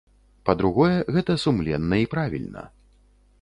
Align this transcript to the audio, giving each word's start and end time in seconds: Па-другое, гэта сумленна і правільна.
Па-другое, 0.49 0.95
гэта 1.17 1.35
сумленна 1.43 2.01
і 2.05 2.09
правільна. 2.15 2.65